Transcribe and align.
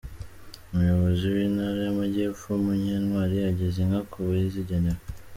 Umuyobozi 0.71 1.23
w’Intara 1.35 1.79
y’Amajyepfo 1.87 2.47
Munyentwari 2.63 3.35
ageza 3.49 3.77
inka 3.83 4.01
ku 4.11 4.17
bazigenewe. 4.27 5.01